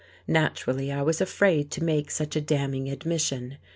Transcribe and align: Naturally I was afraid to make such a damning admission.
Naturally 0.27 0.91
I 0.91 1.03
was 1.03 1.21
afraid 1.21 1.69
to 1.69 1.83
make 1.83 2.09
such 2.09 2.35
a 2.35 2.41
damning 2.41 2.89
admission. 2.89 3.57